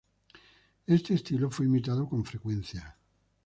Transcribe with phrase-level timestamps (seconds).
[0.87, 2.97] Este estilo fue imitado con frecuencia.